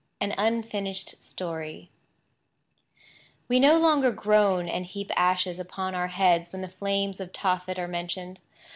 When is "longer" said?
3.77-4.09